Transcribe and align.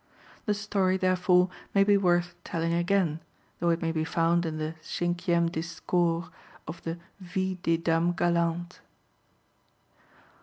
The 0.47 0.55
story 0.55 0.97
therefore 0.97 1.51
may 1.75 1.83
be 1.83 1.95
worth 1.95 2.33
telling 2.43 2.73
again, 2.73 3.19
though 3.59 3.69
it 3.69 3.83
may 3.83 3.91
be 3.91 4.03
found 4.03 4.47
in 4.47 4.57
the 4.57 4.73
"Cinquième 4.81 5.51
Discours" 5.51 6.25
of 6.67 6.81
the 6.81 6.97
Vies 7.19 7.59
des 7.61 7.77
Dames 7.77 8.15
Galantes. 8.15 8.79